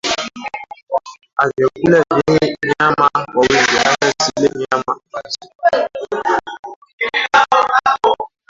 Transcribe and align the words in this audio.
a 1.41 1.43
yvakula 1.57 1.97
vyeye 2.05 2.55
nyama 2.69 3.05
kwa 3.31 3.39
wingi 3.47 3.75
hasa 3.85 4.25
zile 4.35 4.47
nyama 4.61 4.91
ambazo 5.13 5.47